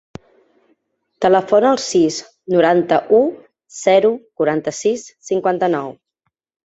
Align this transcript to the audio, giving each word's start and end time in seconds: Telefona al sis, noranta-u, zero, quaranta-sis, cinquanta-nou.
Telefona 1.25 1.69
al 1.73 1.77
sis, 1.83 2.17
noranta-u, 2.55 3.19
zero, 3.83 4.11
quaranta-sis, 4.41 5.05
cinquanta-nou. 5.31 5.93